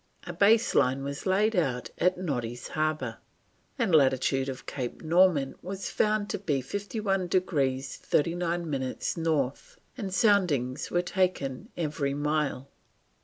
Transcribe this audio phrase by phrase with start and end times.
[0.25, 3.19] A base line was laid out at Noddy's Harbour,
[3.77, 9.77] and the latitude of Cape Norman was found to be 51 degrees 39 minutes North;
[10.09, 12.67] soundings were taken every mile.